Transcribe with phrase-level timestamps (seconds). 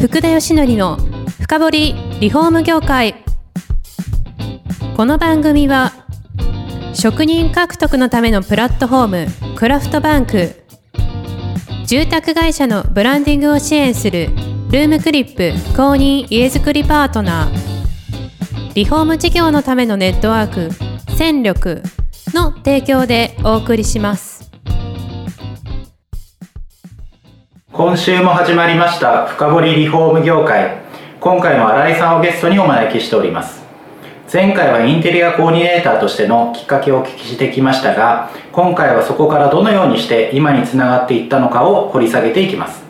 [0.00, 0.96] 福田義則の
[1.42, 3.22] 深掘りリフォーム業界。
[4.96, 5.92] この番組は
[6.94, 9.08] 職人獲得のためのプラットフォー
[9.52, 10.56] ムクラフトバンク。
[11.84, 14.28] 住宅会社のブランディングを支援する
[14.70, 18.74] ルームクリップ公認家づくりパートナー。
[18.74, 20.70] リフォーム事業のためのネットワーク
[21.14, 21.82] 戦力
[22.28, 24.29] の提供でお送りします。
[27.80, 30.82] 今週も始まりました深掘りリフォーム業界。
[31.18, 33.62] 今回も新井さんをゲストにお招きしております。
[34.30, 42.82] 前回はインテリアコーディネーターとしてのきっかけをお聞きしてきましたが今回はそこからどのようにして今につながっていったのかを掘り下げていきます。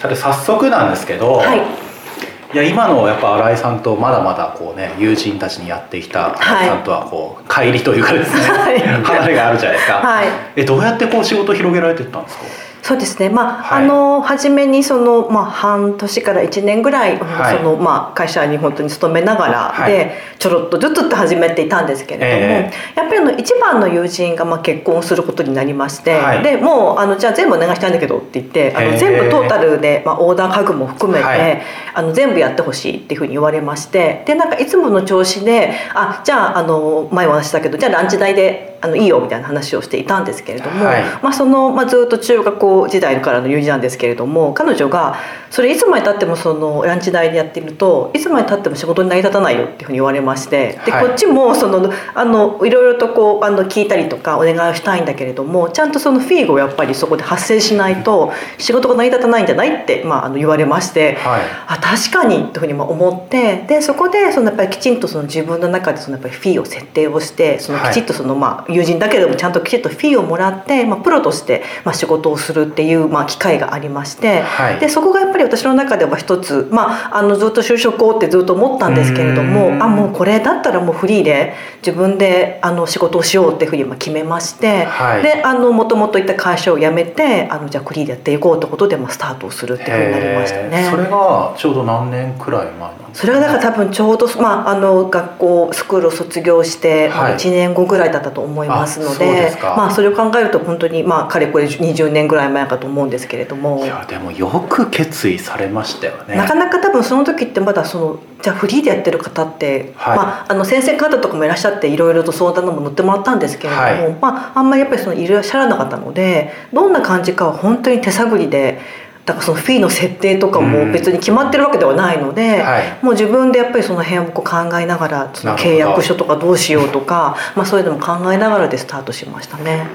[0.00, 8.80] さて早速なんですけど、はい、いや今のやっぱ新井さんとまだまだこうね友人たちにやってきた新井さんとはこう、乖離というかですね、はい。
[8.80, 10.28] 離れがあるじゃないですか、はい。
[10.56, 12.44] えどうやってこう仕事を広げられていったんですか？
[12.88, 13.28] そうですね。
[13.28, 13.84] まあ、はい。
[13.84, 17.58] あの初めにそのまあ半年から1年ぐらい、はい。
[17.58, 20.12] そのまあ会社に本当に勤めながらで、はい。
[20.38, 26.42] ちょろっとずつって始めていたんですけれども、えやっぱりあの一番の友人がまあ結婚することになりまして、はい。
[26.42, 28.92] でもうあのじゃあ全部お願いしたいんだけどって言って、あええ。
[28.92, 31.62] の全部トータルでまあオーダー家具も含めて、はい。
[31.92, 41.02] あの全部やってほしいっていうふうに言われまして、でなんかいつもの調子で、あじゃああの前お話ししたけど、じゃあランチ代であのいいよみたいな話をしていたんですけれども、はい。
[41.22, 45.16] まあ、その、まあ、ずっと中学校時代からの友人なんですけれども彼女が
[45.50, 51.06] それいつまでたってもそのランチ代でやってるといつまでたっても仕事に成り立たないよっていうふうに言われましてで、はい。
[51.06, 61.16] こっちもそのあのいろいろとこうあの聞いたりとかお願いをしたいんだけれどもちゃんとそのフィーゴをやっぱりそこで発生しないと仕事が成り立たないんじゃないって、まあ、あの言われまして。
[61.16, 61.40] はい。
[61.66, 67.92] あ確かにというふうにまあ思ってでそこでそのやっぱりきちんとその自分の中でそのやっぱりフィーを設定をしてそのはい。
[67.92, 74.80] きちっとそのまあ友人だけでもちゃんときちっとフィーをもらって、まあ、プロとしてまあ仕事をするっていうまあ機会がありまして、はい。
[74.80, 79.82] でそこがやっぱり私の中では一つ、まあ、あのずっと就職をってずっと思ったんですけれどうもん。
[79.82, 85.22] あもうこれだったらもうフリーで自分であの仕事をしようっていうふうにまあ決めまして、はい。
[85.22, 90.88] であのもともといた会社を辞めてあのじゃあフリーでやっていこうってことでまあスタートをするっていうふうになりましたね。
[90.90, 97.34] それがちょうど何年くらい前なんですそれがだから多分ちょうど、まあ、あの学校スクールを卒業してはい。
[97.34, 103.84] 1年後ぐらいだったと思いますのでまあ、それを考えると本当に、まあ、かれこれ20年ぐらい前かと思うんですけれども。
[103.84, 106.36] いやでもよく決意されましたよね。
[106.36, 110.16] なかなか多分その時ってまだそのじゃあフリーでやってる方って、はい。
[110.16, 114.16] まあ、あの先生方とかもいらっしゃっていろいろと相談のも乗ってもらったんですけれども、はい。
[114.20, 118.80] まあ、あんまりやっぱりそのいらっしゃらなかったのでどんな感じかは本当に手探りで
[119.28, 123.04] だからそのフィーの設定とかも別に決まってるわけではないので、はい。
[123.04, 129.86] もう自分でやっぱりその辺をこう考えながらその契約書とかどうしようとか、まあ、そういうのも考えながらでスタートしましたね。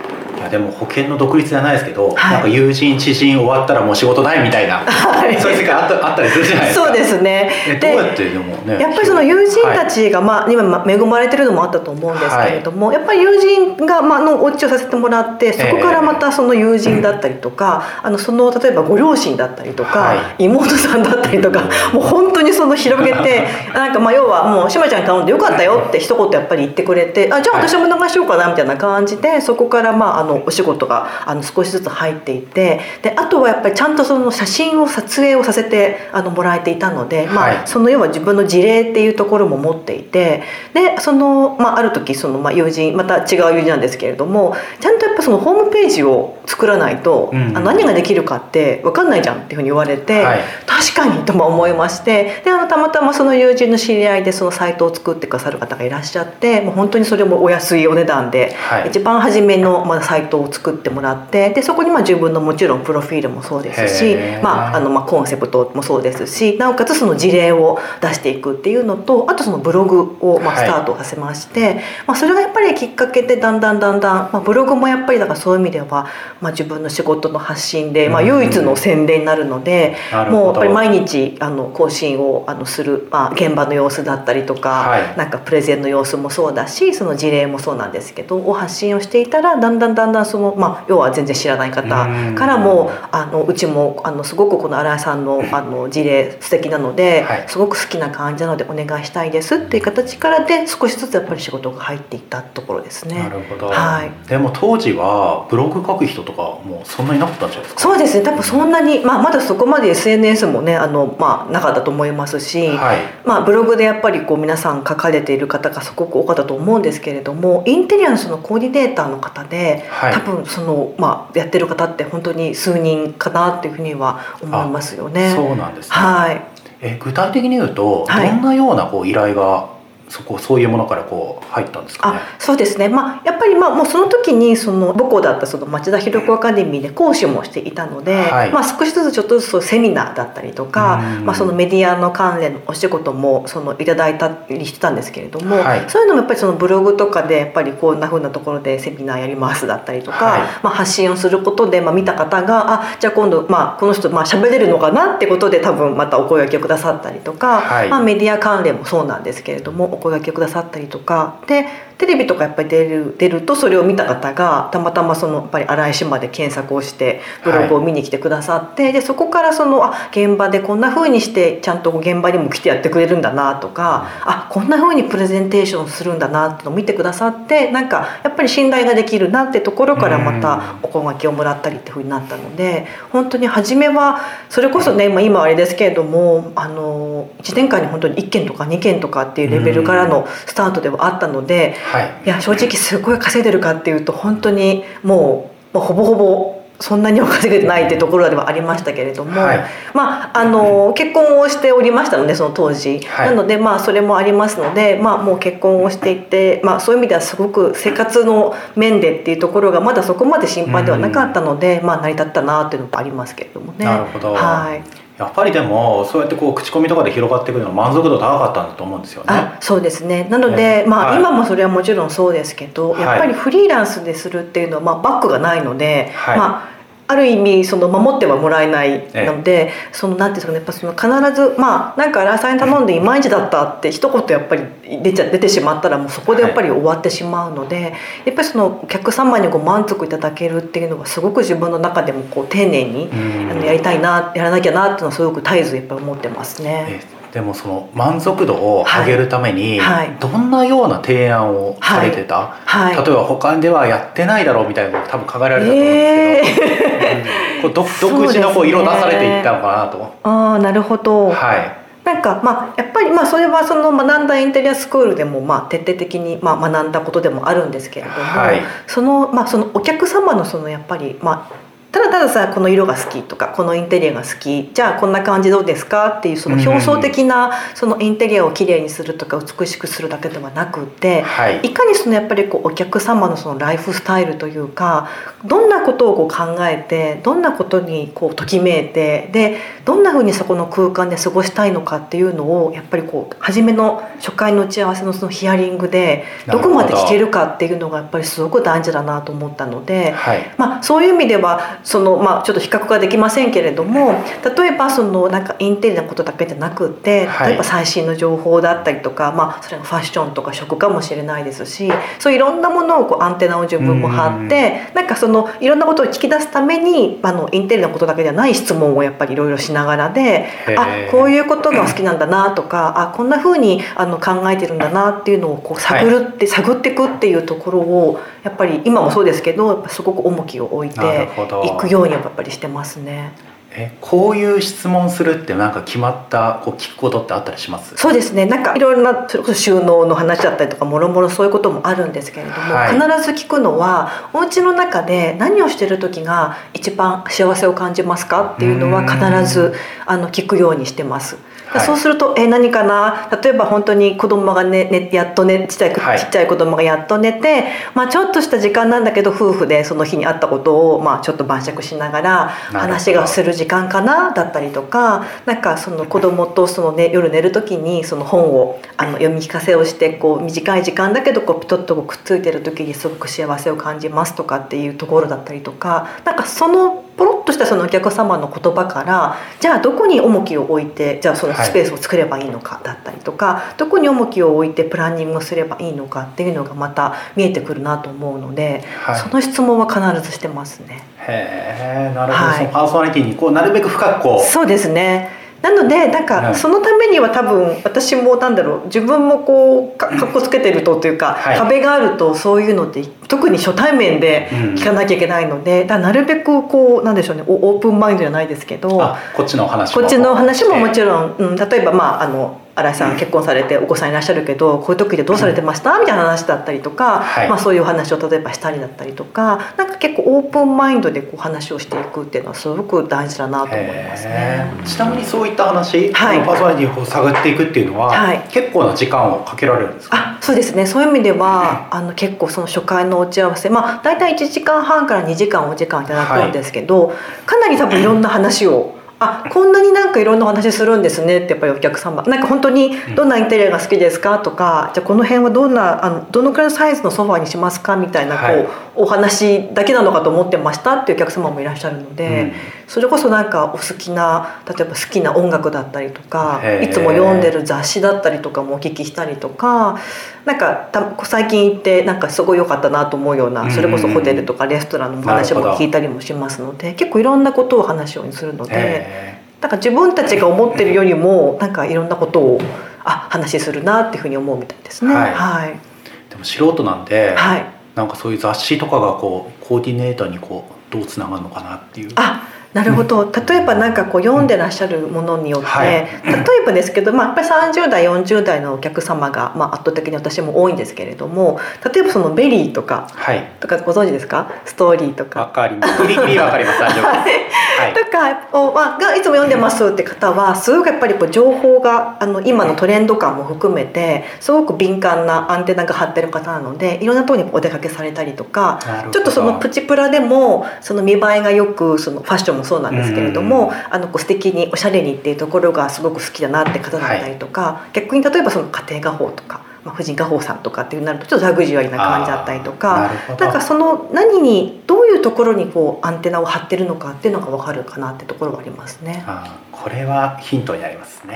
[0.43, 2.33] いやでも保険の独立じゃないですけど、はい。
[2.33, 5.39] なんか友人知人終わったらもう仕事ないみたいな、 はい。
[5.39, 6.85] そういう世界あったあったりするじゃないですか。
[6.85, 7.51] そうですね。
[7.67, 21.61] えどうやってでもねやっぱりその友人たちが、まあ、今まあ恵まれてるのもあったと思うんですけれども、やっぱり友人が、まあ、のお家をさせてもらってそこからまたその友人だったりとか、あのその例えばご両親だったりとか、は妹さんだったりとか
[21.93, 37.67] もう本当にその広げて なんかまあ要はもう「しまちゃんに頼んでよかったよ」って一言やっぱり言ってくれて「あじゃあ私もお願いしようかな」みたいな感じでそこからまああのお仕事があの少しずつ入っていってであとはやっぱりちゃんとその写真を撮影をさせてあのもらえていたので、まあはい。
[37.67, 40.43] その要は自分の事例っていうところも持っていて
[40.73, 47.57] でその、まあ、ある時その、まあ、友人また違う友人なんですけれどもちゃんとやっぱそのホームページを作らないと、うん。
[47.57, 50.39] あ何ができるかって分かんないじゃんっていうふうに言われて、はい。
[50.65, 58.89] 確かにとも思いましてであのたまたまその友人の知り合いでそのサイトを作ってくださる方がいらっしゃってもう本当にそれもお安いお値段で、はい。
[58.89, 70.63] 一番初めのまあサイトを作ってもらってでそこにまあ自分のもちろんプロフィールもそうですしまあ、あのまあコンセプトもそうですしなおかつその事例を出していくっていうのとあとそのブログをまあはい。
[70.63, 76.07] スタートさせまして、まあ、それがやっぱりきっかけでだんだんだんだん、まあ、ブログもやっぱりだからそういう意味では、
[76.43, 80.43] まあ、自分の仕事の発信で、まあ、うん唯一の宣伝になるので、なるほど。
[80.43, 85.17] もうやっぱり毎日あの更新をあのする、まあ、現場の様子だったりとか、はい。
[85.17, 92.35] なんかプレゼンの様子もそうだしその事例もそうなんですけどを発信をしていたらだんだんだんだんその、まあ、要は全然知らない方うん。
[92.35, 97.45] からもあのうちもあのすごくこの新井さんのあの事例素敵なので、はい。
[97.47, 103.19] すごく好きな感じなのでお願いしたいですっていう形からで少しずつやっぱり仕事が入っていったところですね。
[103.19, 104.11] なるほど、はい。
[104.27, 107.81] でも当時はブログ書く人とかもうそんなにいなかったんじゃないですか？
[107.81, 108.23] そうですね。
[108.23, 112.99] 多分そんなに、まあ、まだそこまで SNS ももねあの、まあ、なかったと思いますし、はい。
[113.25, 120.13] まあ、ブログでやっぱりこう皆さん書かれている方がすごく多かったと思うんですけれどもインテリアのそのコーディネーターの方で、はい。
[120.13, 125.33] 多分その、まあ、やってる方って本当に数人かなっていうふうには思いますよね。
[125.35, 126.41] そうなんですね、はい。
[126.81, 128.29] え具体的に言うと、はい。
[128.29, 129.72] どんなようなこう依頼が
[130.13, 132.19] そこそういうものからこう入ったんですかね？
[132.19, 138.51] あそうですね、まあ、やっぱりまあもうその時にその母校だったその町田弘子アカデミーで講師もしていたので、はい。
[138.51, 141.25] まあ、少しずつちょっとずつセミナーだったりとか、うん。
[141.25, 145.89] まあ、そのメディアの関連のお仕事もそのいただいたりしてたんですけれども、はい。
[145.89, 150.41] そういうのもやっぱりそのブログとかでやっぱりこんな風なところでセミナーやりますだったりとか、はい。
[150.61, 157.89] まあ、発信をすることで、まあ、見た方があじゃあ今度、まあ、この人まあ喋れるのかなってことで多分またお声掛けをくださったりとか、はい。
[157.89, 161.39] まあ、メディア関連もそうなんですけれどもお声掛けくださったりとか。
[161.47, 161.65] で
[162.03, 191.75] テレビとかやっぱり出る出るとそれを見た方がたまたまそのやっぱり新井島で検索をしてブログを見に来てくださって、でそこからそのあ現場でこんな風にしてちゃんと現場にも来てやってくれるんだなとかあこんな風にプレゼンテーションするんだなっていうのを見てくださってなんかやっぱり信頼ができるなってところからまたお声掛けをもらったりっていう風になったので本当に初めはそれこそね、まあ、今はあれですけれどもあの1年間に本当に1件とか2件とかっていうレベルからのスタートではあったので。
[191.93, 192.21] はい。
[192.25, 199.63] いや正直すごい稼いでるかっていうと本当にもう、まあ、ほぼほぼそんなには稼げてないってところではありましたけれども、はい。
[199.93, 203.29] まああの結婚をしておりましたのでその当時、はい。
[203.29, 213.85] なのでまあそれもありますので、まあ、もう結婚をしていて、まあ、そういう意味ではすごく生活の面でっていうところがまだそこまで心配ではなかったので、まあ、成り立ったなっていうのもありますけれどもね。
[213.85, 214.33] なるほど。
[214.33, 219.27] はいやっぱりでもそうやってこう口コミとかで広がっていくのは満足度高かったんだと思うんですよね。
[219.29, 220.27] あそうですね。
[220.29, 221.19] なので、ねまあ、はい。
[221.19, 226.37] 今もそれはもちろんそうですけど、はいやっぱりフリーランスでするっていうのは、まあ、バックがないので、はい。
[226.37, 226.73] まあ
[227.07, 234.63] ある意味その守ってはもらえないので、そのなんていうんですかねやっぱその必ずまあなんか荒井さんに頼んでいまいちだったって一言やっぱり
[235.01, 237.93] 出ちゃ出てしまったらもうそこでやっぱり終わってしまうので、
[238.25, 243.51] やっぱりそのお客様にご満足いただけるっていうのがすごく自分の中でもこう丁寧にうん。
[243.51, 246.87] あのやりたいなやらなきゃなっていうのはすごく絶えずやっぱり思ってますね。
[246.89, 250.07] えでもその満足度を上げるために、はい。
[250.07, 252.95] はいどんなような提案をされてた、はい。
[252.95, 257.61] 例えば他ではやってないだろうみたいなこと多分考えられたと思うんですけど、うん。
[257.63, 260.13] こう独独自のこう色出されていったのかなと。
[260.23, 261.83] ああなるほど、はい。
[262.05, 268.61] なんかまあやっぱりまあそれはその学んだインテリアスクールでもまあ徹底的にまあ学んだことでもあるんですけれども、はい。
[268.85, 271.55] そのまあそのお客様のそのやっぱりまあ
[271.93, 281.61] ただたださこの色が好きとかこのインテリアが好きじゃあこんな感じどうですかっていうその表層的なそのインテリアをきれいにするとか美しくするだけではなくて、はい。
[281.61, 285.07] いかにそのやっぱりこうお客様のそのライフスタイルというか
[285.45, 300.11] どんなことをこう考えてどんなことにこうときめいてでどんなふうにそこの空間で過ごしたいのかっていうのをやっぱりこう初めの初回の打ち合わせのそのヒアリングでどこまで聞けるかっていうのがやっぱりすごく大事だなと思ったので。
[300.13, 300.51] はい。
[300.57, 304.13] まあ、そういう意味ではその、まあ、ちょっと比較ができませんけれども
[304.57, 307.47] 例えばそのなんかインテリアのことだけじゃなくてはい。
[307.49, 320.47] 例えば最新の情報だったりとか、まあ、それがファッションとか食かもしれないですしそういういろんなものをこうアンテナを自分も張ってなんかそのいろんなことを聞き出すためにあのインテリアのことだけじゃない質問をやっぱりいろいろしながらで
[320.77, 333.31] あこういうことが好きなんだなとかあこんな風にあの考えてるんだなっていうのをこう探るって、探っていくっていうところをやっぱり今もそうですけどやっぱすごく重きを置いてなるほどいくようにやっぱりしてますね。
[333.75, 337.95] えこういう質問するってなんか決まったこう聞くことってあったりします？
[337.97, 349.73] そうですねなんかいろいろなそれこそ収納の話だったりとかもろもろそういうこともあるんですけれども、はい必ず聞くのはお家の中で何をしてる時が一番幸せを感じますかっていうのは必ず
[350.05, 351.37] あの聞くようにしてます。
[351.77, 351.85] はい。
[351.85, 356.19] そうすると「え何かな?」例えば本当に子供がねねやっとねちっちゃい、はい。
[356.19, 364.31] ちっちゃい子供がやっと寝て、まあ、ちょっとした時間なんだけど夫婦でその日にあったことを、まあ、ちょっと晩酌しながら話がする時間かな？
[364.31, 389.19] だったりとかなんかその子供とその、ね、夜寝る時にその本をあの読み聞かせをしてこう短い時間だけどこうピトッとこうくっついてる時にすごく幸せを感じますとかっていうところだったりとかなんかそのポロッとしたそのお客様の言葉からじゃあどこに重きを置いてじゃあそのスペースを作ればいいのかだったりとか、どこに重きを置いてプランニングをすればいいのかっていうのがまた見えてくるなと思うので、はい。
[389.19, 391.03] その質問は必ずしてますね。
[391.19, 392.69] へえなるほど、はい。
[392.71, 395.29] パーソナリティにこうなるべく深くこうそうですね
[395.63, 396.25] なのでなんはい。
[396.25, 401.57] かそのためには多分私もなんだろう自分もこうか かっこつけてるとというか、はい。
[401.57, 410.01] 壁があるとそういうのって特に初対面で聞かなきゃいけないので、だからなるべくこうなんでしょうねおオープンマインドじゃないですけどあこっちのお話も。
[410.01, 415.99] こっちの話ももちろん、うん、例えばまああの新井さん結婚されてお子さんいらっしゃるけどこういう時でどうされてました？
[415.99, 417.49] みたいな話だったりとか、はい。
[417.49, 424.73] まあ、そういうお話を例えばしたりだったりとかなんか結構オープンマインドでこう話をしていくっていうのはすごく大事だなと思いますね。
[424.85, 426.43] ちなみにそういった話、はい。
[426.45, 428.41] パーソナリティを探っていくっていうのは、はい。
[428.49, 430.17] 結構な時間をかけられるんですか？
[430.17, 430.87] あそうですね。
[430.87, 437.13] そういう意味ではあの結構その初回の打ち合わせまあ大体1時間半から2時間お時間いただくんですけど、
[437.45, 438.95] かなり多分いろんな話を。
[439.23, 442.21] あこんなになんかいろんなお話するんですねってやっぱりお客様。
[442.23, 444.39] なんか本当にどんなインテリアが好きですか？
[444.39, 447.95] とかじゃあこの辺はどんなあのどのくらいのサイズのソファーにしますか？
[447.95, 448.67] みたいなこう、はい。
[448.95, 452.53] お話だけなのかと思ってましたっていうお客様もいらっしゃるので、うん
[452.87, 459.97] それこそなんかお好きな例えば好きな音楽だったりとかいつも読んでる雑誌だったりとかもお聞きしたりとか
[460.45, 472.59] なんかた最近行ってなんかすごい良かったなと思うようなんそれこそホテルとかレストランのお話も聞いたりもしますので結構いろんなことを話すようにするのでへなんか自分たちが思ってるよりもなんかいろんなことを
[473.05, 475.13] あ話しするなっていうふうに思うみたいですね。
[475.13, 475.31] ははい。
[475.31, 475.69] い、はい。
[475.69, 477.65] ーでも素人なんで、はい。
[477.95, 482.11] なんかそういう雑誌とかがこうコーディネーターにこうどうつながるのかなっていう。
[482.15, 483.31] あなるほど。
[483.31, 485.87] 例えばなんかこう読んでらっしゃるものによって、はい。
[485.87, 491.59] 例えばですけど、まあ、やっぱり30代40代のお客様が、まあ、圧倒的に私も多いんですけれども
[491.93, 493.51] 例えばその VERY とかはい。
[493.59, 494.49] とかご存知ですか？
[494.65, 495.51] STORY とわか。
[495.53, 496.01] かります。
[496.01, 497.93] ギリギリわかります大丈夫ですはい。
[497.93, 498.05] と
[498.51, 508.79] かを、まあ、がいつも読んでますって方はすごくやっぱりこう情報があの今のトレンド感も含めてすごく敏感なアンテナが張ってる方なのでいろんなところにお出かけされたりとか
[509.11, 529.25] ちょっとそのプチプラでもその見栄えがよくそのファッションもそうなんですけれども、あのこう素敵におしゃれにっていうところがすごく好きだなって方だったりとか、逆に例えばその家庭画報とか、まあ、婦人画報さんとかっていうなるとちょっとラグジュアリーな感じだったりとかなんかその何にどういうところにこうアンテナを張ってるのかっていうのが分かるかなってところはありますね。
[529.71, 531.35] これはヒントになりますね。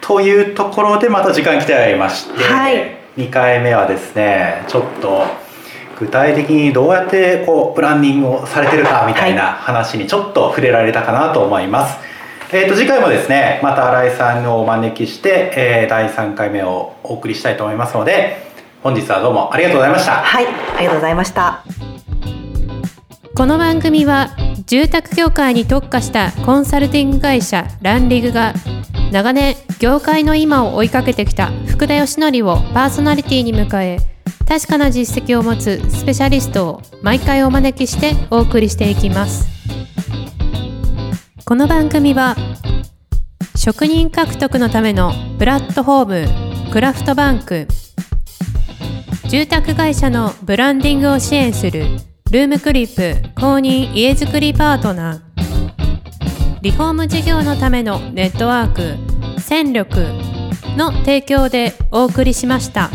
[0.00, 3.02] というところでまた時間来てありまして、はい。
[3.16, 5.24] 2回目はですねちょっと
[6.02, 11.96] 具体的にどうやってこうプランニングをされてるかみたいな話にちょっと触れられたかなと思います。
[12.52, 18.36] えー、と次回もですねまた新井さんをお招きして、えー第3回目をお送りしたいと思いますので
[18.82, 20.12] 本日はどうもありがとうございました。
[20.14, 21.62] はい、ありがとうございました。
[23.36, 24.30] この番組は
[24.66, 28.54] 住宅業界に特化したコンサルティング会社ランリグが
[29.12, 34.11] 長年業界の今を追いかけてきた福田義則をパーソナリティに迎え
[34.48, 39.46] 確かな実績を持つスペシャリストを毎回お招きしてお送りしていきます。
[41.44, 42.36] この番組は
[43.56, 47.66] 職人獲得のためのプラットフォームクラフトバンク。
[49.28, 51.84] 住宅会社のブランディングを支援する
[52.30, 56.60] ルームクリップ公認家づくりパートナー。
[56.60, 60.06] リフォーム事業のためのネットワーク戦力
[60.76, 62.90] の提供でお送りしました。